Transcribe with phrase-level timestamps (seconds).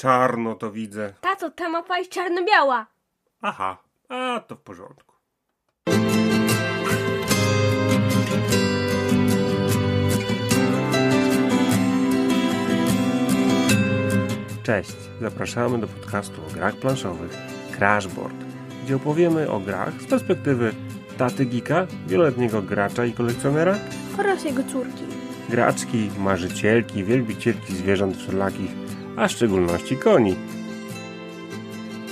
[0.00, 1.12] czarno to widzę.
[1.20, 2.86] Tato, ta mapa jest czarno-biała.
[3.42, 3.76] Aha,
[4.08, 5.14] a to w porządku.
[14.62, 17.36] Cześć, zapraszamy do podcastu o grach planszowych
[17.78, 18.34] Crashboard,
[18.84, 20.72] gdzie opowiemy o grach z perspektywy
[21.18, 23.74] taty Gika, wieloletniego gracza i kolekcjonera,
[24.18, 25.04] Oraz jego córki.
[25.48, 28.70] graczki, marzycielki, wielbicielki zwierząt wszelakich,
[29.20, 30.36] a w szczególności koni.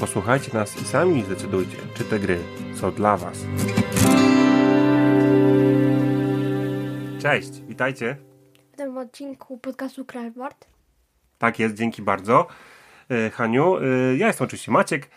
[0.01, 2.39] Posłuchajcie nas i sami zdecydujcie, czy te gry
[2.75, 3.45] są dla Was.
[7.23, 8.17] Cześć, witajcie.
[8.73, 10.67] W tym odcinku podcastu Crashboard.
[11.39, 12.47] Tak jest, dzięki bardzo.
[13.11, 13.81] E, Haniu, e,
[14.17, 15.11] ja jestem oczywiście Maciek.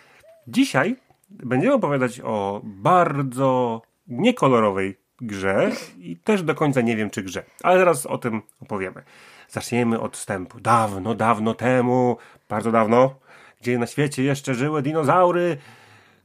[0.48, 0.96] Dzisiaj
[1.30, 7.80] będziemy opowiadać o bardzo niekolorowej grze i też do końca nie wiem czy grze, ale
[7.80, 9.04] zaraz o tym opowiemy.
[9.52, 10.60] Zaczniemy od wstępu.
[10.60, 12.18] Dawno, dawno temu,
[12.50, 13.16] bardzo dawno,
[13.62, 15.58] gdzie na świecie jeszcze żyły dinozaury,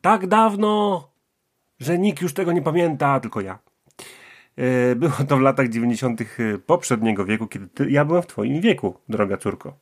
[0.01, 1.09] tak dawno,
[1.81, 3.59] że nikt już tego nie pamięta, tylko ja.
[4.57, 6.21] E, Było to w latach 90.
[6.67, 9.77] poprzedniego wieku, kiedy ty, ja byłem w Twoim wieku, droga córko.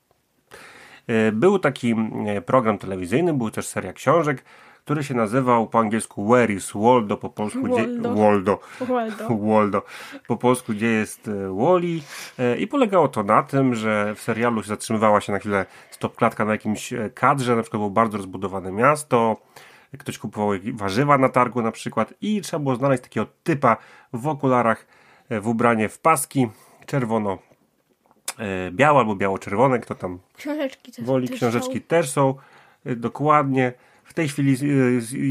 [1.07, 1.95] E, Był taki
[2.27, 4.45] e, program telewizyjny, był też seria książek,
[4.85, 7.77] który się nazywał po angielsku Where is Waldo, po polsku Waldo.
[7.77, 8.61] Gdzie, Waldo.
[8.81, 9.29] Waldo.
[9.53, 9.83] Waldo.
[10.27, 12.01] Po polsku gdzie jest e, Wally
[12.39, 16.45] E, i polegało to na tym, że w serialu się zatrzymywała się na chwilę stopklatka
[16.45, 19.37] na jakimś e, kadrze, na przykład było bardzo rozbudowane miasto,
[19.99, 23.77] ktoś kupował warzywa na targu na przykład i trzeba było znaleźć takiego typa
[24.13, 24.87] w okularach,
[25.31, 26.49] w ubranie w paski,
[26.87, 27.39] czerwono
[28.71, 31.05] białe albo biało-czerwone, kto tam Książeczki też.
[31.05, 31.29] woli.
[31.29, 31.85] też Książeczki są.
[31.89, 32.35] też są
[32.87, 33.73] dokładnie.
[34.05, 34.57] W tej chwili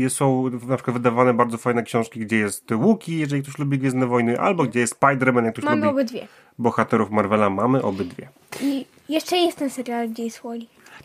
[0.10, 4.40] są na przykład wydawane bardzo fajne książki, gdzie jest Łuki, jeżeli ktoś lubi Gwiezdne Wojny,
[4.40, 6.28] albo gdzie jest Spider-Man, jak ktoś Mamy lubi obydwie.
[6.60, 8.30] bohaterów Marvela, mamy obydwie.
[8.62, 10.42] I jeszcze jest ten serial, gdzie jest.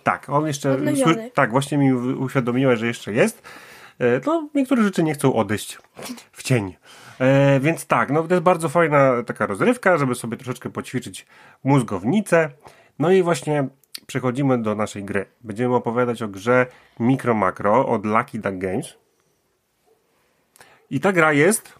[0.02, 0.72] Tak, on jeszcze.
[0.72, 1.30] Odnowiony.
[1.34, 3.42] Tak, właśnie mi uświadomiłeś, że jeszcze jest.
[3.98, 5.78] E, No, niektóre rzeczy nie chcą odejść
[6.33, 6.74] w cień.
[7.20, 11.27] E, więc tak, no to jest bardzo fajna taka rozrywka, żeby sobie troszeczkę poćwiczyć
[11.64, 12.51] mózgownicę.
[12.98, 13.68] No i właśnie
[14.19, 15.27] przechodzimy do naszej gry.
[15.41, 16.67] Będziemy opowiadać o grze
[16.98, 18.95] Micro Macro od Lucky Duck Games.
[20.91, 21.73] I ta gra jest,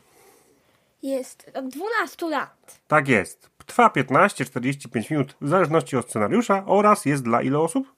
[1.03, 2.81] Jest od 12 lat.
[2.89, 7.93] tak jest, trwa 15-45 minut w zależności od scenariusza oraz jest dla ile osób?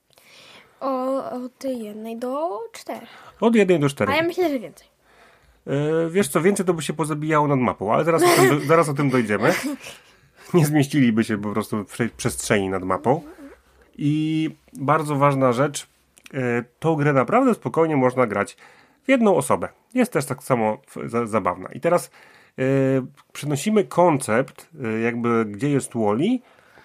[0.81, 3.09] O, od jednej do czterech.
[3.41, 4.13] Od 1 do 4.
[4.13, 4.87] A ja myślę, że więcej.
[5.67, 8.89] E, wiesz co, więcej to by się pozabijało nad mapą, ale zaraz o tym, zaraz
[8.89, 9.55] o tym dojdziemy.
[10.55, 13.23] Nie zmieściliby się po prostu w prze- przestrzeni nad mapą.
[13.99, 15.89] I bardzo ważna rzecz,
[16.35, 18.57] e, tą grę naprawdę spokojnie można grać
[19.03, 19.69] w jedną osobę.
[19.95, 20.79] Jest też tak samo
[21.25, 21.69] zabawna.
[21.73, 22.11] I teraz
[22.59, 22.63] e,
[23.33, 26.39] przenosimy koncept, e, jakby gdzie jest Wally,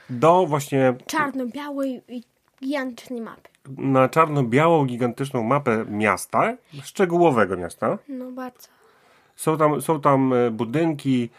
[0.10, 2.24] do właśnie Czarno-białej i
[2.62, 3.50] gigantycznej mapy.
[3.78, 7.98] na czarno-białą, gigantyczną mapę miasta, szczegółowego miasta.
[8.10, 8.68] No bardzo.
[9.36, 11.30] Są tam, są tam budynki,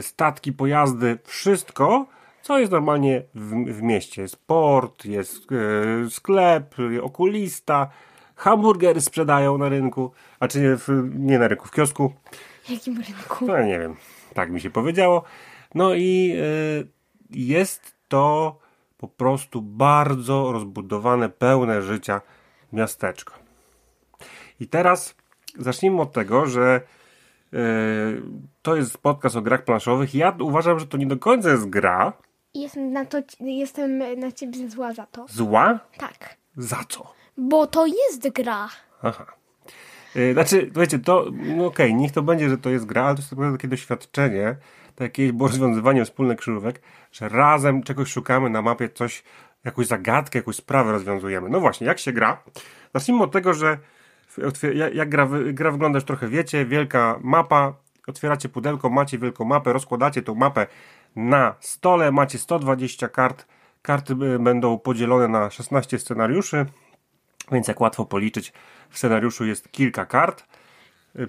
[0.00, 2.06] statki, pojazdy, wszystko,
[2.48, 4.22] co jest normalnie w, w mieście.
[4.22, 7.88] Jest port, jest e, sklep, okulista,
[8.36, 12.12] hamburgery sprzedają na rynku, a czy nie, w, nie na rynku, w kiosku.
[12.68, 13.46] Jakim rynku?
[13.46, 13.96] No nie wiem,
[14.34, 15.24] tak mi się powiedziało.
[15.74, 16.84] No i e,
[17.30, 18.58] jest to
[18.98, 22.20] po prostu bardzo rozbudowane, pełne życia
[22.72, 23.34] miasteczko.
[24.60, 25.14] I teraz
[25.58, 26.80] zacznijmy od tego, że
[27.52, 27.58] e,
[28.62, 30.14] to jest podcast o grach planszowych.
[30.14, 32.12] Ja uważam, że to nie do końca jest gra
[32.54, 35.26] Jestem na, to, jestem na ciebie zła za to.
[35.28, 35.80] zła.
[35.98, 36.36] Tak.
[36.56, 37.12] Za co?
[37.36, 38.68] Bo to jest gra.
[39.02, 39.26] Aha.
[40.16, 43.20] E, Znaczy, wiecie, to, no okej, niech to będzie, że to jest gra, ale to
[43.20, 44.56] jest naprawdę takie doświadczenie,
[44.94, 46.80] takie rozwiązywanie wspólnych krzyżówek,
[47.12, 49.22] że razem czegoś szukamy na mapie, coś,
[49.64, 51.48] jakąś zagadkę, jakąś sprawę rozwiązujemy.
[51.48, 52.42] No właśnie, jak się gra?
[52.94, 53.78] Zacznijmy od tego, że
[54.92, 57.74] jak, gra, gra wygląda już trochę wiecie, wielka mapa,
[58.06, 60.66] otwieracie pudełko, macie wielką mapę, rozkładacie tą mapę
[61.18, 63.46] na stole, macie 120 kart,
[63.82, 66.66] karty y, będą podzielone na 16 scenariuszy,
[67.52, 68.52] więc jak łatwo policzyć,
[68.90, 70.44] w scenariuszu jest kilka kart.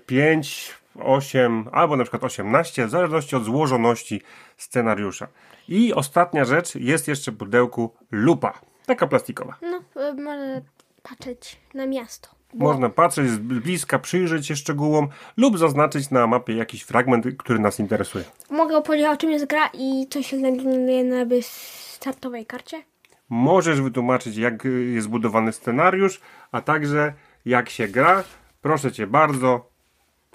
[0.05, 4.21] 5, 8 albo na przykład 18, w zależności od złożoności
[4.57, 5.27] scenariusza.
[5.67, 8.61] I ostatnia rzecz, jest jeszcze w pudełku lupa.
[8.85, 9.55] Taka plastikowa.
[9.61, 10.61] No, y, można
[11.03, 12.38] patrzeć na miasto.
[12.53, 15.07] Można patrzeć z bliska, przyjrzeć się szczegółom
[15.37, 18.25] lub zaznaczyć na mapie jakiś fragment, który nas interesuje.
[18.49, 22.83] Mogę opowiedzieć o czym jest gra i co się znajduje na startowej karcie?
[23.29, 24.63] Możesz wytłumaczyć, jak
[24.93, 27.13] jest zbudowany scenariusz, a także
[27.45, 28.23] jak się gra.
[28.61, 29.69] Proszę cię bardzo,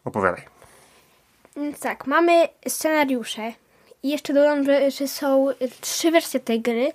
[0.05, 0.43] opowiadaj.
[1.57, 3.53] Więc tak, mamy scenariusze.
[4.03, 4.65] I jeszcze dodam,
[4.99, 5.47] że są
[5.81, 6.93] trzy wersje tej gry.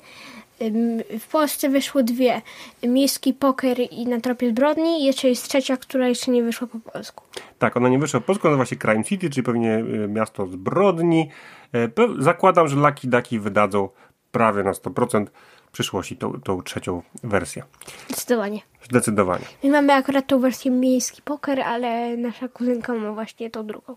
[1.20, 2.42] W Polsce wyszło dwie.
[2.84, 5.06] Miejski poker i na tropie zbrodni.
[5.06, 7.24] Jeszcze jest trzecia, która jeszcze nie wyszła po polsku.
[7.60, 11.30] Tak, ona nie wyszła w polsku, nazywa się Crime City, czyli pewnie y, miasto zbrodni.
[11.74, 11.90] E,
[12.20, 13.90] Zakładam, że Lucky Ducky wydadzą
[14.32, 15.26] prawie na 100%
[15.68, 17.64] w przyszłości tą, tą trzecią wersję.
[18.08, 18.62] Zdecydowanie.
[18.84, 19.46] Zdecydowanie.
[19.64, 23.96] My mamy akurat tą wersję miejski poker, ale nasza kuzynka ma właśnie tą drugą.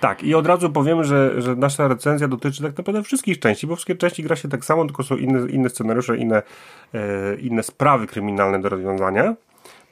[0.00, 3.76] Tak, i od razu powiem, że, że nasza recenzja dotyczy tak naprawdę wszystkich części, bo
[3.76, 6.42] wszystkie części gra się tak samo, tylko są inne, inne scenariusze, inne,
[6.94, 9.34] e, inne sprawy kryminalne do rozwiązania,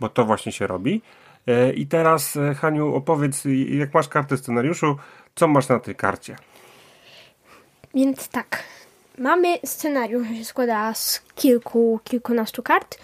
[0.00, 1.02] bo to właśnie się robi.
[1.46, 4.96] E, I teraz, e, Haniu, opowiedz, jak masz kartę scenariuszu,
[5.34, 6.36] co masz na tej karcie?
[7.94, 8.62] Więc tak,
[9.18, 12.98] mamy scenariusz, który się składa z kilku, kilkunastu kart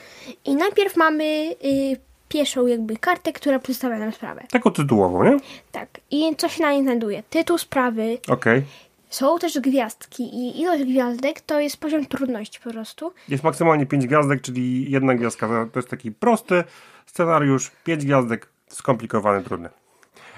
[0.45, 1.25] i najpierw mamy
[1.65, 4.43] y, pierwszą jakby kartę, która przedstawia nam sprawę.
[4.51, 5.37] Taką tytułową, nie?
[5.73, 7.23] Tak, i co się na niej znajduje?
[7.31, 8.63] Tytuł sprawy, Okej.
[9.11, 13.13] są też gwiazdki i ilość gwiazdek to jest poziom trudności po prostu.
[13.29, 15.69] Jest maksymalnie 5 gwiazdek, czyli jedna gwiazdka.
[15.73, 16.65] To jest taki prosty
[17.07, 19.69] scenariusz, 5 gwiazdek, skomplikowany, trudny.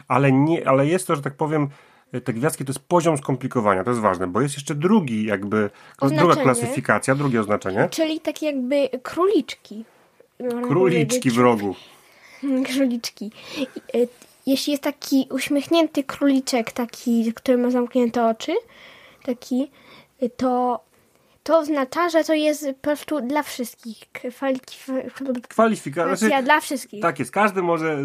[0.08, 1.68] Ale, nie, ale jest to, że tak powiem,
[2.24, 6.16] te gwiazdki to jest poziom skomplikowania, to jest ważne, bo jest jeszcze drugi jakby, druga
[6.16, 6.42] Oznaczenie.
[6.42, 7.88] klasyfikacja, drugie oznaczenie.
[7.90, 9.84] Czyli takie jakby króliczki.
[10.40, 11.74] Można Króliczki w rogu.
[12.74, 13.30] Króliczki.
[13.94, 14.08] Y,
[14.46, 18.52] Jeśli jest taki uśmiechnięty króliczek, taki, który ma zamknięte oczy,
[19.24, 19.70] taki,
[20.22, 20.80] y, to
[21.42, 23.98] to oznacza, że to jest po prostu dla wszystkich.
[24.12, 27.02] Kwalifikacja Kwalifikacja, znaczy, dla wszystkich.
[27.02, 28.04] tak jest, każdy może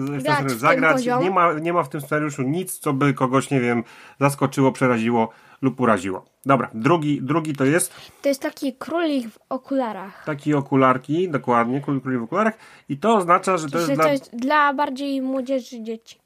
[0.58, 1.24] zagrać, poziom.
[1.24, 3.84] nie ma, nie ma w tym scenariuszu nic, co by kogoś, nie wiem,
[4.20, 5.30] zaskoczyło, przeraziło
[5.62, 6.26] lub uraziło.
[6.46, 10.24] Dobra, drugi, drugi to jest To jest taki królik w okularach.
[10.26, 12.58] Takie okularki, dokładnie, król króli w okularach.
[12.90, 14.04] I to oznacza, że to jest że dla...
[14.04, 16.20] to jest dla bardziej młodzieży dzieci.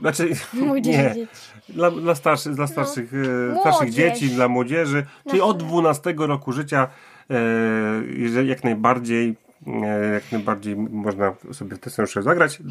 [0.00, 0.28] Znaczy,
[0.74, 1.26] nie, dzieci.
[1.68, 3.60] dla, dla, starszy, dla starszych, e, Młodzież.
[3.60, 5.46] starszych dzieci, dla młodzieży, czyli No.
[5.46, 6.88] od 12 roku życia,
[7.30, 7.34] e,
[8.16, 9.34] jeżeli jak najbardziej, e,
[10.14, 12.58] jak najbardziej można sobie w te scenariusze zagrać.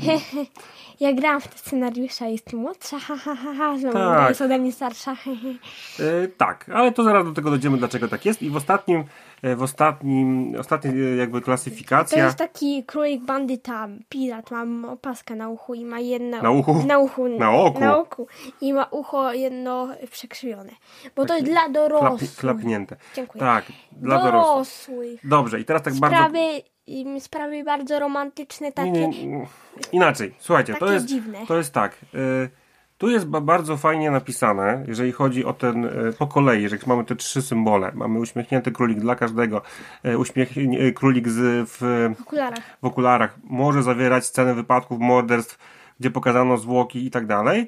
[0.99, 3.75] Ja grałam w te scenariusze, jestem młodsza, ha, ha, ha, ha.
[3.93, 4.29] Tak.
[4.29, 5.15] jest ode mnie starsza.
[5.99, 8.41] E, tak, ale to zaraz do tego dojdziemy, dlaczego tak jest.
[8.41, 9.03] I w ostatnim, e,
[9.43, 15.49] w ostatnim, ostatnia e, jakby To klasyfikacja, jest taki królik bandyta, pirat, ma opaskę na
[15.49, 16.41] uchu i ma jedno...
[16.41, 16.83] Na uchu?
[16.87, 17.27] Na uchu.
[17.27, 17.79] Na oku.
[17.79, 18.27] Na oku.
[18.61, 20.71] I ma ucho jedno przekrzywione.
[21.15, 22.35] Bo to jest dla klap, dorosłych.
[22.35, 22.95] klapnięte.
[23.15, 23.39] Dziękuję.
[23.39, 24.87] Tak, dla dorosłych.
[24.87, 25.19] dorosłych.
[25.27, 26.17] Dobrze, i teraz tak bardzo...
[26.17, 26.39] Sprawy,
[26.87, 28.91] im, sprawy bardzo romantyczne, takie...
[28.91, 29.47] Nie, nie, nie.
[29.91, 31.39] Inaczej, słuchajcie, to jest, dziwne.
[31.47, 31.97] to jest tak.
[32.15, 32.49] Y,
[33.01, 37.05] tu jest ba- bardzo fajnie napisane, jeżeli chodzi o ten, y, po kolei, jeżeli mamy
[37.05, 37.91] te trzy symbole.
[37.95, 39.61] Mamy uśmiechnięty królik dla każdego,
[40.05, 41.77] y, uśmiech, y, królik z, w,
[42.17, 42.77] W okularach.
[42.81, 45.57] w okularach może zawierać sceny wypadków, morderstw,
[45.99, 47.67] gdzie pokazano zwłoki i tak dalej.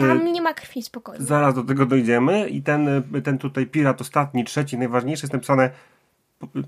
[0.00, 1.24] Tam nie ma krwi, spokojnie.
[1.24, 5.70] Zaraz do tego dojdziemy i ten, ten tutaj pirat ostatni, trzeci, najważniejszy jest napisane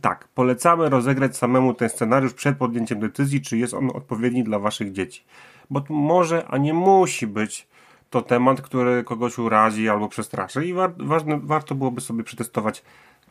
[0.00, 4.92] tak, polecamy rozegrać samemu ten scenariusz przed podjęciem decyzji, czy jest on odpowiedni dla waszych
[4.92, 5.24] dzieci.
[5.70, 7.66] Bo może, a nie musi być
[8.14, 12.82] to temat, który kogoś urazi albo przestraszy i war, ważne, warto byłoby sobie przetestować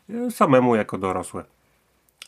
[0.10, 1.44] y, samemu jako dorosły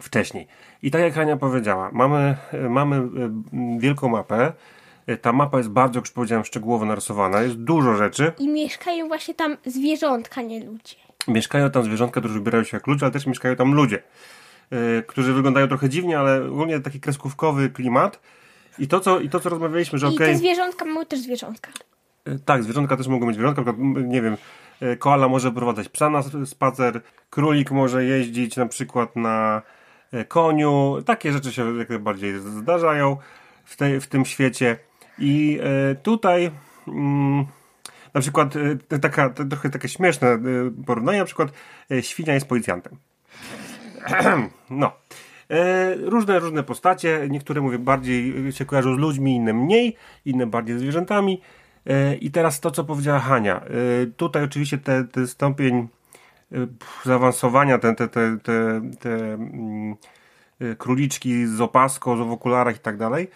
[0.01, 0.47] wcześniej.
[0.81, 3.43] I tak jak Hania powiedziała, mamy, y, mamy m,
[3.79, 4.53] wielką mapę.
[5.21, 7.41] Ta mapa jest bardzo, jak już powiedziałem, szczegółowo narysowana.
[7.41, 8.31] Jest dużo rzeczy.
[8.39, 10.95] I mieszkają właśnie tam zwierzątka, nie ludzie.
[11.27, 14.03] Mieszkają tam zwierzątka, które wybierają się jak ludzie, ale też mieszkają tam ludzie,
[14.71, 18.19] yy, którzy wyglądają trochę dziwnie, ale ogólnie taki kreskówkowy klimat.
[18.79, 21.71] I to, co, i to, co rozmawialiśmy, że I okej, te zwierzątka mają też zwierzątka.
[22.45, 24.37] Tak, zwierzątka też mogą być zwierzątka, nie wiem,
[24.81, 29.61] yy, koala może prowadzać psa na spacer, królik może jeździć na przykład na
[30.11, 30.97] yy, koniu.
[31.05, 33.17] Takie rzeczy się jak najbardziej zdarzają
[33.65, 34.77] w, tej, w tym świecie.
[35.19, 36.51] I yy, tutaj...
[36.87, 37.45] Mm,
[38.15, 38.53] na przykład
[38.89, 40.39] e, taka, trochę takie śmieszne e,
[40.85, 41.49] porównanie, na przykład
[41.91, 42.97] e, świnia jest policjantem.
[44.69, 44.91] no.
[45.49, 50.47] E, różne, różne postacie, niektóre mówię bardziej e, się kojarzą z ludźmi, inne mniej, inne
[50.47, 51.41] bardziej z zwierzętami.
[51.87, 53.61] E, I teraz to, co powiedziała Hania.
[53.61, 55.87] E, tutaj oczywiście ten te stopień
[56.51, 56.55] e,
[57.05, 59.95] zaawansowania, te, te, te, te, te mm,
[60.77, 63.29] króliczki z opaską, w okularach i tak dalej,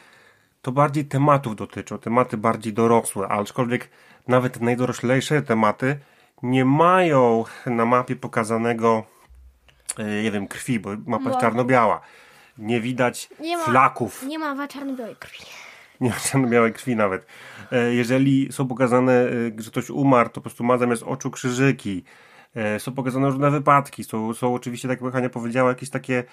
[0.62, 3.90] to bardziej tematów dotyczą, tematy bardziej dorosłe, aczkolwiek
[4.28, 6.00] nawet najdoroślejsze tematy
[6.44, 9.04] nie mają na mapie pokazanego,
[10.24, 11.42] nie wiem, krwi, bo mapa jest No.
[11.42, 12.02] czarno-biała.
[12.58, 15.44] Nie widać Nie ma- flaków, Nie ma czarno-białej krwi.
[16.02, 17.26] nie ma czarno-białej krwi nawet.
[17.72, 22.04] E, Jeżeli są pokazane, e, że ktoś umarł, to po prostu ma zamiast oczu krzyżyki.
[22.56, 24.04] E, Są pokazane różne wypadki.
[24.04, 26.24] Są, są oczywiście, tak jak Hania powiedziała, jakieś takie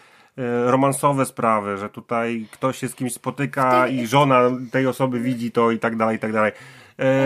[0.66, 4.40] romansowe sprawy, że tutaj ktoś się z kimś spotyka i żona
[4.72, 6.52] tej osoby widzi to i tak dalej, i tak dalej.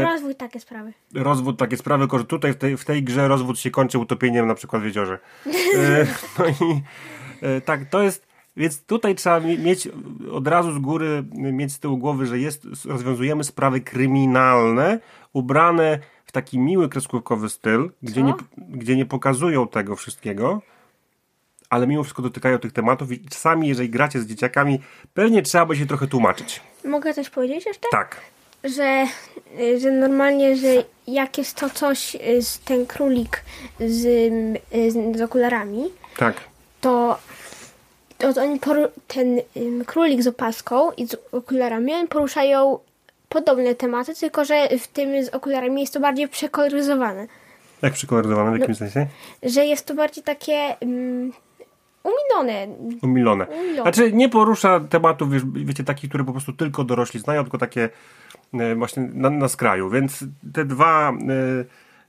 [0.05, 0.93] Rozwój takie sprawy.
[1.15, 4.47] rozwód, takie sprawy, tylko że tutaj w tej, w tej grze rozwód się kończy utopieniem
[4.47, 5.19] na przykład w jeziorze.
[6.39, 6.83] No i,
[7.65, 9.89] tak, to jest, więc tutaj trzeba mieć
[10.33, 14.99] od razu z góry, mieć z tyłu głowy, że jest, rozwiązujemy sprawy kryminalne,
[15.33, 20.63] ubrane w taki miły kreskówkowy styl, gdzie nie, gdzie nie pokazują tego wszystkiego,
[21.71, 24.81] ale mimo wszystko dotykają tych tematów i czasami, jeżeli gracie z dzieciakami,
[25.15, 26.61] pewnie trzeba by się trochę tłumaczyć.
[26.85, 27.89] Mogę coś powiedzieć jeszcze?
[27.91, 28.21] Tak.
[28.65, 29.07] Że,
[29.79, 33.45] że normalnie, że jak jest to coś, y, z ten królik
[33.81, 34.33] z,
[34.93, 35.85] z, z okularami,
[36.17, 36.37] tak.
[36.81, 37.19] to,
[38.21, 38.61] to, oni
[39.07, 39.41] ten
[39.87, 42.79] królik z opaską i z okularami oni poruszają
[43.29, 47.27] podobne tematy, tylko że w tym z okularami jest to bardziej przekoloryzowane.
[47.83, 48.51] Jak przekoloryzowane?
[48.51, 49.07] W jakim no, sensie?
[49.43, 51.33] Że jest to bardziej takie um,
[52.03, 52.67] umilone.
[53.03, 53.47] umilone.
[53.47, 53.83] Umilone.
[53.83, 57.89] Znaczy nie porusza tematów, wiesz, wiecie, takich, które po prostu tylko dorośli znają, tylko takie
[58.55, 59.91] e, właśnie na, na skraju.
[59.91, 61.13] Więc te dwa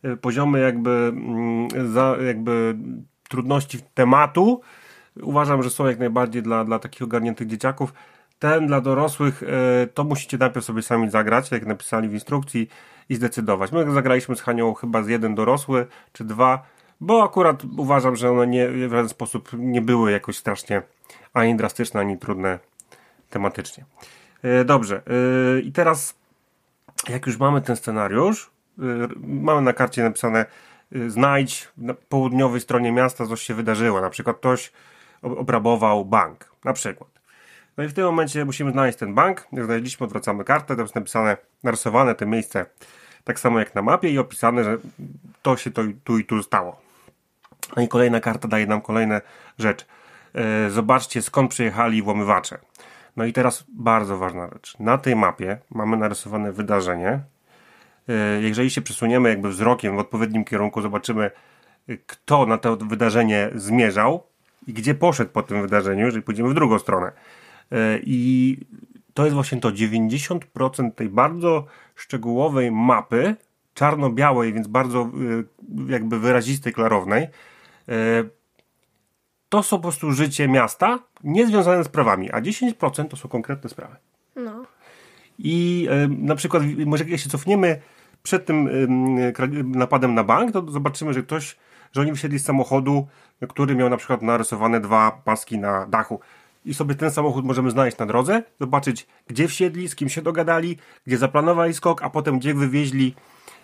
[0.03, 2.75] e, e poziomy jakby, mm, za, jakby
[3.29, 4.61] trudności tematu
[5.21, 7.93] uważam, że są jak najbardziej dla, dla takich ogarniętych dzieciaków.
[8.39, 12.69] Ten dla dorosłych e, to musicie najpierw sobie sami zagrać, jak napisali w instrukcji
[13.09, 13.71] i zdecydować.
[13.71, 16.65] My zagraliśmy z Hanią chyba z jeden dorosły, czy dwa,
[17.01, 20.81] bo akurat uważam, że one nie, w żaden sposób nie były jakoś strasznie
[21.33, 22.59] ani drastyczne, ani trudne
[23.29, 23.85] tematycznie.
[24.43, 26.15] E, dobrze, e, i teraz
[27.09, 28.51] jak już mamy ten scenariusz,
[29.21, 30.45] mamy na karcie napisane
[31.07, 34.71] znajdź na południowej stronie miasta coś się wydarzyło, na przykład ktoś
[35.21, 37.09] obrabował bank, na przykład.
[37.77, 39.47] No i w tym momencie musimy znaleźć ten bank.
[39.51, 42.65] Jak znaleźliśmy, odwracamy kartę, tam jest napisane, narysowane te miejsce
[43.23, 44.77] tak samo jak na mapie i opisane, że
[45.41, 46.81] to się to, tu i tu stało.
[47.75, 49.21] No i kolejna karta daje nam kolejne
[49.59, 49.85] rzecz.
[50.35, 52.57] E, zobaczcie skąd przyjechali włamywacze.
[53.15, 54.79] No i teraz bardzo ważna rzecz.
[54.79, 57.19] Na tej mapie mamy narysowane wydarzenie.
[58.09, 61.31] E, jeżeli się przesuniemy jakby wzrokiem w odpowiednim kierunku, zobaczymy
[61.89, 64.23] e, kto na to wydarzenie zmierzał
[64.67, 67.11] i gdzie poszedł po tym wydarzeniu, jeżeli pójdziemy w drugą stronę.
[67.71, 68.57] E, I
[69.13, 71.65] to jest właśnie to 90% tej bardzo
[71.95, 73.35] szczegółowej mapy,
[73.73, 77.23] czarno-białej, więc bardzo e, jakby wyrazistej, klarownej.
[77.23, 78.23] E,
[79.49, 83.95] to są po prostu życie miasta, niezwiązane z prawami, a 10% to są konkretne sprawy.
[84.35, 84.65] No.
[85.39, 87.81] I na przykład, może jak się cofniemy
[88.23, 88.69] przed tym
[89.65, 91.57] napadem na bank, to zobaczymy, że ktoś,
[91.91, 93.07] że oni wysiedli z samochodu,
[93.49, 96.19] który miał na przykład narysowane dwa paski na dachu
[96.65, 100.77] i sobie ten samochód możemy znaleźć na drodze, zobaczyć gdzie wsiedli, z kim się dogadali,
[101.07, 103.15] gdzie zaplanowali skok, a potem gdzie wywieźli,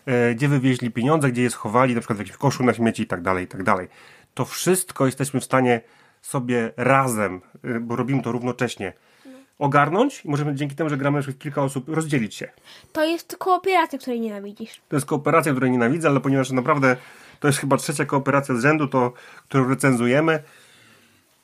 [0.05, 3.07] e, gdzie wywieźli pieniądze, gdzie je schowali, na przykład w jakimś koszu na śmieci i
[3.07, 3.87] tak dalej, i tak dalej.
[4.33, 5.81] To wszystko jesteśmy w stanie
[6.21, 8.93] sobie razem, e, bo robimy to równocześnie,
[9.59, 12.49] ogarnąć i możemy dzięki temu, że gramy kilka osób, rozdzielić się.
[12.91, 14.81] To jest kooperacja, której nienawidzisz.
[14.89, 16.97] To jest kooperacja, której nienawidzę, ale ponieważ naprawdę
[17.39, 19.13] to jest chyba trzecia kooperacja z rzędu, to,
[19.47, 20.43] którą recenzujemy,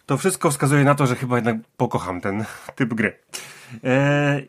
[0.06, 3.20] to wszystko wskazuje na to, że chyba jednak pokocham ten typ gry.
[3.84, 4.42] E,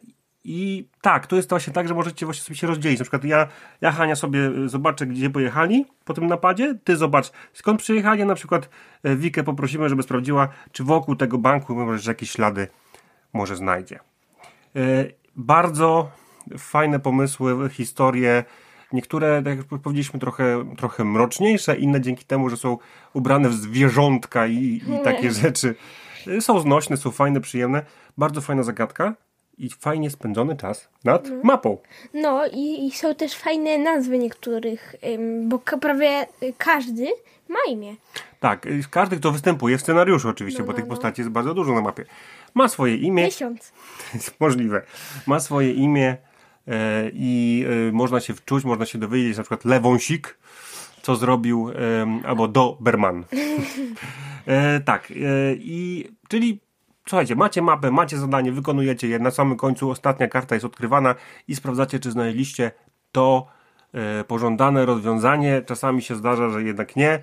[0.44, 2.98] I tak, to jest właśnie tak, że możecie właśnie sobie się rozdzielić.
[2.98, 3.48] Na przykład ja,
[3.80, 8.68] ja Hania sobie zobaczę, gdzie pojechali po tym napadzie, ty zobacz skąd przyjechali, na przykład
[9.02, 12.68] e, Wikę poprosimy, żeby sprawdziła, czy wokół tego banku może jakieś ślady
[13.34, 14.00] może znajdzie.
[14.76, 14.80] E,
[15.36, 16.10] bardzo
[16.58, 18.44] fajne pomysły, historie,
[18.94, 22.78] Niektóre, tak jak powiedzieliśmy, trochę, trochę mroczniejsze, inne dzięki temu, że są
[23.12, 25.74] ubrane w zwierzątka i, i takie rzeczy.
[26.40, 27.84] Są znośne, są fajne, przyjemne.
[28.18, 29.14] Bardzo fajna zagadka
[29.58, 31.36] i fajnie spędzony czas nad no.
[31.42, 31.78] mapą.
[32.14, 34.96] No i, i, są też fajne nazwy niektórych,
[35.42, 36.26] bo prawie
[36.58, 37.06] każdy
[37.48, 37.94] ma imię.
[38.40, 40.90] Tak, każdy, kto występuje w scenariuszu oczywiście, no, bo no, tych no.
[40.90, 42.04] postaci jest bardzo dużo na mapie.
[42.54, 43.24] Ma swoje imię.
[43.24, 43.72] Tysiąc.
[44.40, 44.82] Możliwe.
[45.26, 46.16] Ma swoje imię
[46.68, 50.38] E, i e, można się wczuć, można się dowiedzieć na przykład Lewąsik,
[51.02, 51.70] co zrobił,
[52.26, 53.24] albo Doberman.
[54.46, 55.12] E, tak,
[55.54, 56.60] i czyli
[57.08, 61.14] słuchajcie, macie mapę, macie zadanie, wykonujecie je, na samym końcu ostatnia karta jest odkrywana
[61.48, 62.70] i sprawdzacie, czy znaleźliście
[63.12, 63.46] to
[64.26, 65.62] pożądane rozwiązanie.
[65.66, 67.18] Czasami się zdarza, że jednak nie.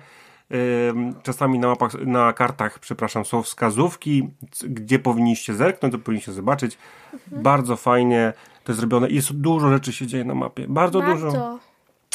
[1.22, 4.30] Czasami na mapach, na kartach, przepraszam, są wskazówki,
[4.64, 6.78] gdzie powinniście zerknąć, to powinniście zobaczyć.
[7.12, 7.42] Mhm.
[7.42, 8.32] Bardzo fajnie
[8.64, 9.10] to jest zrobione.
[9.10, 10.66] Jest dużo rzeczy się dzieje na mapie.
[10.68, 11.26] Bardzo, Bardzo.
[11.26, 11.58] dużo.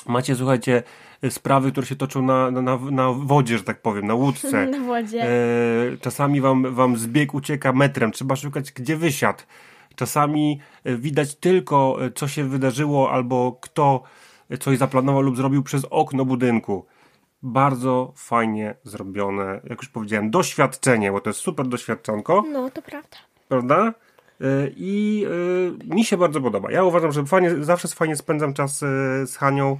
[0.07, 0.83] Macie, słuchajcie,
[1.29, 4.65] sprawy, które się toczą na, na, na wodzie, że tak powiem, na łódce.
[4.79, 5.23] na wodzie.
[5.23, 9.39] E, czasami wam, wam zbieg ucieka metrem, trzeba szukać, gdzie wysiadł.
[9.95, 14.03] Czasami e, widać tylko, e, co się wydarzyło, albo kto
[14.59, 16.85] coś zaplanował lub zrobił przez okno budynku.
[17.43, 22.43] Bardzo fajnie zrobione, jak już powiedziałem, doświadczenie, bo to jest super doświadczonko.
[22.51, 23.17] No, to prawda.
[23.47, 23.93] Prawda?
[24.41, 25.25] E, I
[25.91, 26.71] e, mi się bardzo podoba.
[26.71, 28.85] Ja uważam, że fajnie, zawsze fajnie spędzam czas e,
[29.27, 29.79] z Hanią.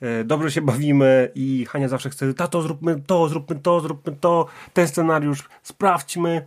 [0.00, 4.46] e, dobrze się bawimy i Hania zawsze chce, tato zróbmy to, zróbmy to, zróbmy to,
[4.72, 6.46] ten scenariusz, sprawdźmy,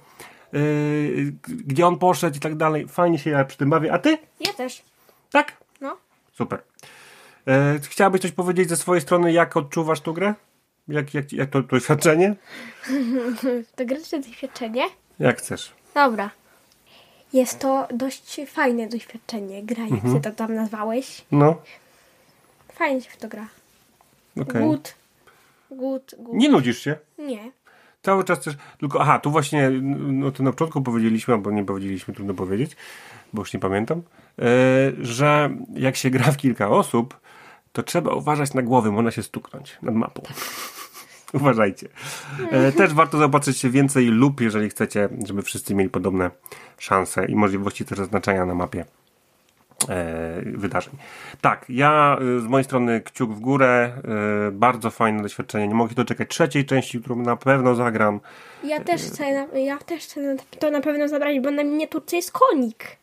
[1.48, 2.88] gdzie on poszedł i tak dalej.
[2.88, 3.94] Fajnie się ja przy tym bawię.
[3.94, 4.18] A ty?
[4.40, 4.84] Ja też.
[5.32, 5.58] Tak?
[5.82, 5.98] No.
[6.34, 6.62] Super.
[7.84, 10.34] Chciałabyś coś powiedzieć ze swojej strony, jak odczuwasz tą grę?
[10.90, 12.36] Jak, jak, jak to, doświadczenie?
[13.76, 14.84] To gracze doświadczenie?
[15.20, 15.72] Jak chcesz.
[15.96, 16.30] Dobra.
[17.34, 19.64] Jest to dość fajne doświadczenie.
[19.64, 21.26] Gra, jak ty to tam nazwałeś.
[21.32, 21.62] No,
[22.74, 23.48] Fajnie się w to gra.
[24.42, 24.62] okej.
[24.64, 24.96] Good.
[25.72, 26.36] Good, good.
[26.36, 26.96] Nie nudzisz się?
[27.18, 27.52] Nie.
[28.02, 32.14] Cały czas też, tylko, aha, tu właśnie, no to na początku powiedzieliśmy, albo nie powiedzieliśmy,
[32.14, 32.76] trudno powiedzieć,
[33.34, 34.02] bo już nie pamiętam,
[34.40, 34.44] e,
[35.02, 37.20] że jak się gra w kilka osób,
[37.74, 40.22] to trzeba uważać na głowy, można się stuknąć nad mapą.
[41.34, 41.88] Uważajcie.
[42.52, 46.32] E, też warto zaopatrzyć się więcej lub, jeżeli chcecie, żeby wszyscy mieli podobne
[46.78, 48.86] szanse i możliwości też zaznaczania na mapie
[49.90, 50.94] e, wydarzeń.
[51.42, 53.92] Tak, ja y, z mojej strony kciuk w górę,
[54.52, 55.68] bardzo fajne doświadczenie.
[55.68, 58.20] Nie mogę się doczekać trzeciej części, którą na pewno zagram.
[58.64, 62.98] Ja też chcę, ja też chcę to na pewno zabrać, bo na miniaturce jest konik.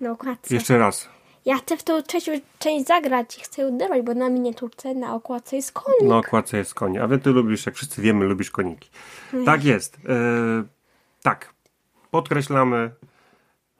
[0.00, 0.54] Na okładce.
[0.54, 1.08] Jeszcze raz.
[1.44, 5.56] Ja chcę w tą trzecią część zagrać i chcę ją bo na miniaturce na okładce
[5.56, 6.02] jest konik.
[6.02, 7.02] Na okładce jest konie.
[7.02, 8.90] A wy ty lubisz, jak wszyscy wiemy, lubisz koniki.
[9.44, 9.96] Tak jest.
[9.96, 9.98] E,
[11.22, 11.54] tak.
[12.10, 12.90] Podkreślamy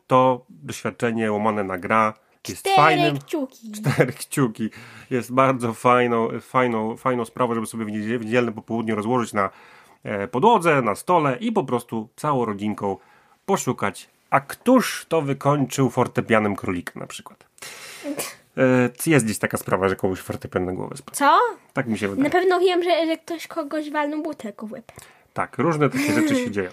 [0.07, 2.15] to doświadczenie łamane na gra.
[2.49, 3.19] Jest Cztery fajnym.
[3.19, 3.73] kciuki.
[3.77, 4.71] Cztery kciuki.
[5.11, 9.51] Jest bardzo fajną, fajną, fajną sprawą, żeby sobie w niedzie- w popołudnie rozłożyć na
[10.05, 12.97] e, podłodze, na stole i po prostu całą rodzinką
[13.47, 14.11] poszukać.
[14.31, 17.52] A któż to wykończył fortepianem królika na przykład?
[18.57, 21.17] E, jest gdzieś taka sprawa, że komuś fortepian na głowę spadł.
[21.17, 21.39] Co?
[21.73, 22.25] Tak mi się wydaje.
[22.25, 24.93] Na pewno wiem, że, że ktoś kogoś walnął butelką w łeb.
[25.33, 26.71] Tak, różne takie rzeczy się dzieją.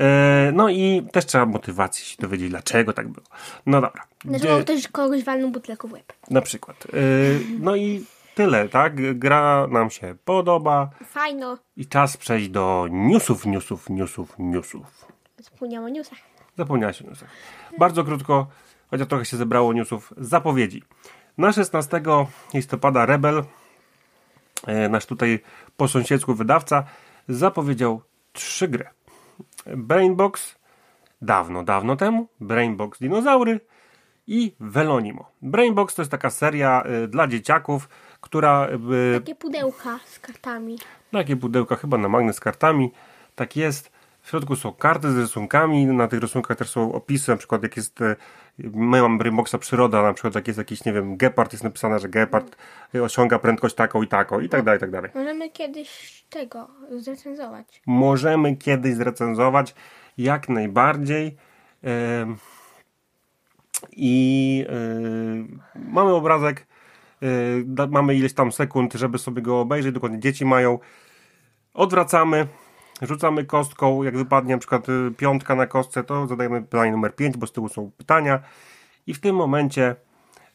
[0.00, 3.26] E, no i też trzeba motywacji się dowiedzieć, dlaczego tak było.
[3.66, 4.06] No dobra.
[4.24, 6.12] Dlaczego Gdzie- ktoś kogoś walnął butelką w łeb?
[6.30, 6.76] Na przykład.
[6.86, 6.90] E,
[7.60, 8.04] no i
[8.34, 9.18] tyle, tak?
[9.18, 11.58] Gra nam się podoba Fajno.
[11.76, 14.86] i czas przejść do newsów, newsów, newsów, newsów.
[15.38, 16.18] Zapomniałam o newsach.
[16.58, 17.28] Zapomniałaś o newsach.
[17.78, 18.46] Bardzo krótko,
[18.90, 20.82] chociaż trochę się zebrało newsów, zapowiedzi.
[21.38, 22.00] Na 16
[22.54, 23.44] listopada Rebel,
[24.66, 25.40] e, nasz tutaj
[25.76, 26.84] po sąsiedzku wydawca,
[27.28, 28.84] zapowiedział trzy gry.
[29.66, 30.58] Brainbox,
[31.22, 33.60] dawno, dawno temu, Brainbox Dinozaury
[34.26, 35.30] i Velonimo.
[35.42, 37.88] Brainbox to jest taka seria e, dla dzieciaków,
[38.20, 38.66] która
[39.16, 40.78] e, Takie pudełka z kartami.
[41.12, 42.90] takie pudełka chyba na magnes z kartami.
[43.34, 43.97] Tak jest.
[44.28, 45.86] W środku są karty z rysunkami.
[45.86, 48.00] Na tych rysunkach też są opisy, na przykład jak jest.
[48.02, 48.16] e,
[48.58, 52.08] My mamy Brainboxa przyroda, na przykład jak jest jakiś, nie wiem, gepard, jest napisane, że
[52.08, 52.56] gepard
[53.02, 55.10] osiąga prędkość taką i taką i tak dalej, i tak dalej.
[55.14, 57.82] Możemy kiedyś tego zrecenzować.
[57.86, 59.74] Możemy kiedyś zrecenzować
[60.18, 61.36] jak najbardziej.
[63.92, 66.66] I e, mamy obrazek,
[67.78, 69.94] e, mamy ileś tam sekund, żeby sobie go obejrzeć.
[69.94, 70.78] Dokładnie dzieci mają.
[71.74, 72.46] Odwracamy,
[73.02, 74.02] rzucamy kostką.
[74.02, 77.52] Jak wypadnie na przykład y, piątka na kostce, to zadajemy pytanie numer 5, bo z
[77.52, 78.40] tyłu są pytania.
[79.06, 79.96] I w tym momencie,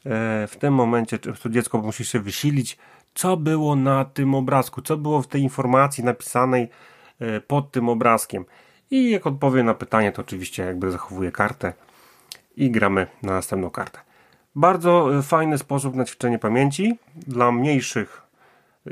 [0.06, 2.78] e, w tym momencie to dziecko musi się wysilić,
[3.14, 6.70] co było na tym obrazku, co było w tej informacji napisanej
[7.20, 8.46] e, pod tym obrazkiem.
[8.92, 11.74] I jak odpowie na pytanie, to oczywiście jakby zachowuje kartę
[12.56, 14.00] i gramy na następną kartę.
[14.56, 18.22] Bardzo e, fajny sposób na ćwiczenie pamięci dla mniejszych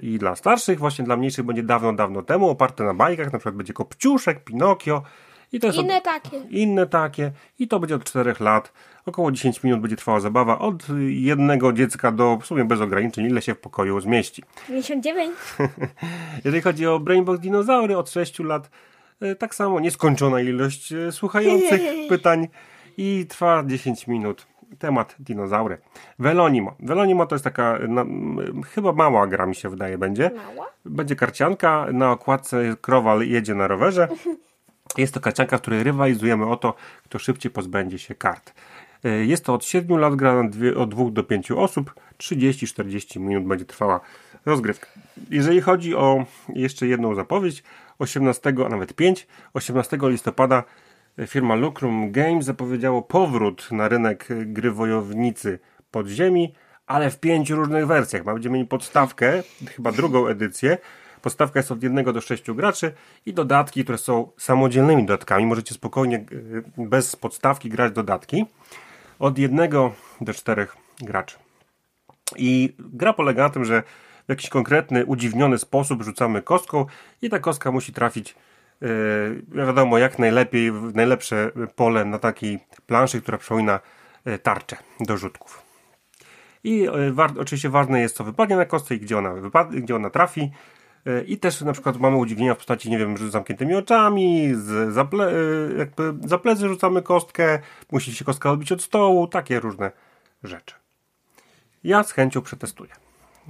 [0.01, 0.79] i dla starszych.
[0.79, 5.03] Właśnie dla mniejszych będzie dawno, dawno temu, oparte na bajkach, na przykład będzie Kopciuszek, Pinokio
[5.53, 6.37] i to jest od- Inne takie.
[6.49, 8.73] inne takie i to będzie od 4 lat.
[9.05, 13.41] Około 10 minut będzie trwała zabawa od jednego dziecka do w sumie bez ograniczeń, ile
[13.41, 14.43] się w pokoju zmieści.
[14.67, 15.31] 59.
[16.45, 18.69] Jeżeli chodzi o Brainbox Dinozaury od 6 lat,
[19.21, 22.47] e, tak samo nieskończona ilość e, słuchających pytań
[22.97, 24.47] i trwa 10 minut.
[24.79, 25.77] Temat dinozaury.
[26.19, 26.75] Velonimo.
[26.79, 28.05] Velonimo to jest taka no,
[28.65, 30.31] chyba mała gra mi się wydaje będzie.
[30.35, 30.67] Mała?
[30.85, 34.07] Będzie karcianka, na okładce krowa jedzie na rowerze.
[34.97, 38.53] Jest to karcianka, w której rywalizujemy o to, kto szybciej pozbędzie się kart.
[39.03, 41.93] E, Jest to od 7 lat, gra dwie, od 2 do 5 osób.
[42.17, 43.99] 30-40 minut będzie trwała
[44.45, 44.87] rozgrywka.
[45.29, 47.63] Jeżeli chodzi o jeszcze jedną zapowiedź,
[47.99, 50.63] 18, a nawet 5, 18 listopada
[51.27, 55.59] firma Lucrum Games zapowiedziało powrót na rynek gry wojownicy
[55.91, 56.53] podziemi,
[56.87, 58.23] ale w pięciu różnych wersjach.
[58.23, 59.43] Będziemy mieli podstawkę,
[59.75, 60.77] chyba drugą edycję.
[61.21, 62.93] Podstawka jest od jednego do sześciu graczy
[63.25, 65.45] i dodatki, które są samodzielnymi dodatkami.
[65.45, 66.23] Możecie spokojnie e,
[66.77, 68.45] bez podstawki grać dodatki.
[69.19, 71.35] Od jednego do czterech graczy.
[72.37, 73.83] I gra polega na tym, że
[74.25, 76.85] w jakiś konkretny, udziwniony sposób rzucamy kostką
[77.21, 78.35] i ta kostka musi trafić
[79.47, 83.79] wiadomo jak najlepiej, najlepsze pole na takiej planszy, która przypomina
[84.25, 85.71] yy, tarczę do rzutków.
[86.63, 89.95] I e, war, oczywiście ważne jest, co wypadnie na kostce i gdzie ona, wypadnie, gdzie
[89.95, 90.51] ona trafi.
[91.05, 94.97] E, I też na przykład mamy udźwignienia w postaci, nie wiem, z zamkniętymi oczami, z
[94.97, 97.59] e, jakby za plecy rzucamy kostkę,
[97.91, 99.91] musi się kostka odbić od stołu, takie różne
[100.43, 100.75] rzeczy.
[101.83, 102.91] Ja z chęcią przetestuję.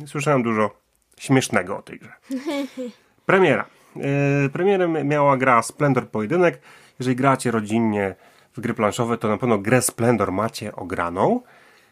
[0.06, 0.76] Słyszałem dużo
[1.20, 2.14] śmiesznego o tej grze.
[3.26, 3.66] Premiera.
[3.96, 6.62] Yy, premierem miała gra Splendor Pojedynek.
[7.00, 8.16] Jeżeli gracie rodzinnie
[8.54, 11.42] w gry planszowe, to na pewno grę Splendor macie ograną.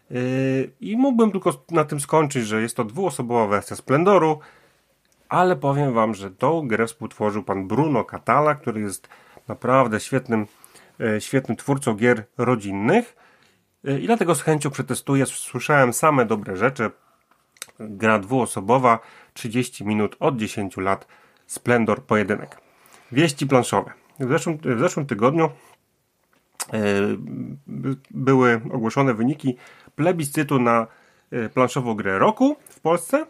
[0.09, 4.39] Yy, I mógłbym tylko na tym skończyć, że jest to dwuosobowa wersja Splendoru,
[5.29, 9.09] ale powiem wam, że tą grę współtworzył pan Bruno Catala, który jest
[9.47, 10.47] naprawdę świetnym,
[10.99, 13.15] yy, świetnym twórcą gier rodzinnych.
[13.99, 15.25] I dlatego z chęcią przetestuję.
[15.25, 16.91] Słyszałem same dobre rzeczy.
[17.79, 18.99] Gra dwuosobowa,
[19.33, 21.07] 30 minut od 10 lat
[21.49, 22.57] Splendor Pojedynek.
[23.11, 23.91] Wieści planszowe.
[24.19, 25.49] W zeszłym, w zeszłym tygodniu
[26.73, 26.79] e,
[28.11, 29.57] były ogłoszone wyniki
[29.95, 30.87] plebiscytu na
[31.31, 33.25] e, planszową grę roku w Polsce.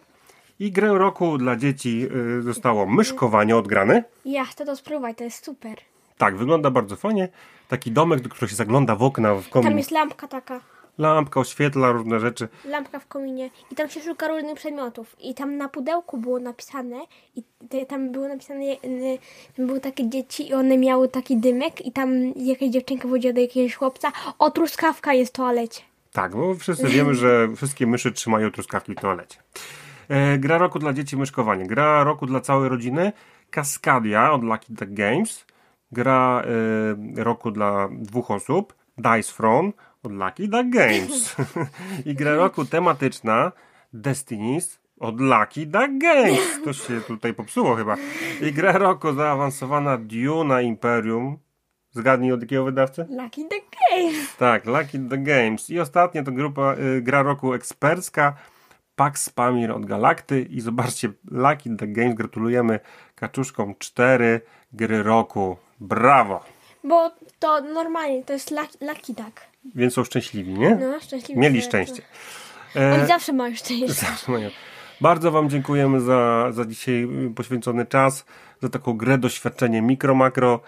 [0.60, 4.04] I grę roku dla dzieci e, zostało myszkowanie odgrane.
[4.26, 5.78] Ja chcę to spróbować, to jest super.
[6.18, 7.30] Tak, wygląda bardzo fajnie.
[7.68, 9.70] Taki domek, do którego się zagląda w okna w komin.
[9.70, 10.60] Tam jest lampka taka,
[11.00, 12.48] Lampka oświetla różne rzeczy.
[12.66, 16.98] lampka w kominie i tam się szuka różnych przedmiotów i tam na pudełku było napisane
[17.36, 19.18] i te, tam było napisane, y,
[19.58, 23.42] tam były takie dzieci i one miały taki dymek i tam jakaś dziewczynka powiedziała do
[23.42, 25.82] jakiegoś chłopca, o truskawka jest w toalecie.
[26.14, 29.38] Tak, bo wszyscy wiemy, że wszystkie myszy trzymają truskawki w toalecie.
[30.10, 31.66] E, gra roku dla dzieci myszkowanie.
[31.66, 33.14] Gra roku dla całej rodziny.
[33.52, 35.46] Cascadia od Lucky Duck Games.
[35.92, 36.44] Gra
[37.18, 38.74] e, roku dla dwóch osób.
[38.98, 39.72] Dice Throne
[40.04, 41.36] od Lucky Duck Games.
[42.06, 43.52] I gra roku tematyczna
[43.94, 46.64] Destinies od Lucky Duck Games.
[46.64, 47.96] To się tutaj popsuło chyba.
[48.42, 51.38] I gra roku zaawansowana Duna Imperium.
[51.92, 53.06] Zgadnij od jakiego wydawcy?
[53.10, 54.26] Lucky the Game.
[54.38, 55.70] Tak, Lucky the Games.
[55.70, 58.34] I ostatnia to grupa y, gra roku ekspercka.
[58.96, 60.42] Pax Pamir od Galakty.
[60.42, 62.80] I zobaczcie, Lucky the Games gratulujemy
[63.16, 64.42] kaczuszkom 4
[64.74, 65.58] gry roku.
[65.80, 66.44] Brawo!
[66.84, 69.49] Bo to normalnie, to jest Lucky, lucky Duck.
[69.76, 70.76] Więc są szczęśliwi, nie?
[70.76, 71.42] No, szczęśliwy.
[71.42, 72.02] Mieli szczęście.
[72.76, 73.94] Oni E, zawsze mają szczęście.
[73.94, 74.50] zawsze mają.
[75.02, 78.26] Bardzo Wam dziękujemy za, za dzisiaj y, poświęcony czas,
[78.62, 80.60] za taką grę, doświadczenie mikro, makro.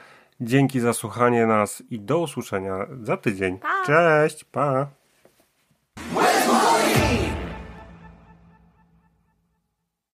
[0.41, 3.59] Dzięki za słuchanie nas i do usłyszenia za tydzień.
[3.59, 3.67] Pa.
[3.85, 4.87] Cześć, pa!